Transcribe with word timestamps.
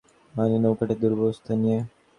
মানে, 0.33 0.55
নৌকাটার 0.57 0.97
দুরবস্থা 1.01 1.53
নিয়ে। 1.55 1.79